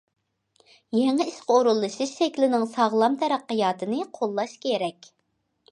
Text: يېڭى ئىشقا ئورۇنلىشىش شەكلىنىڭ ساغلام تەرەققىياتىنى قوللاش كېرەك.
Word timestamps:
يېڭى 0.99 1.27
ئىشقا 1.31 1.57
ئورۇنلىشىش 1.57 2.15
شەكلىنىڭ 2.21 2.67
ساغلام 2.73 3.19
تەرەققىياتىنى 3.25 4.03
قوللاش 4.19 4.57
كېرەك. 4.67 5.15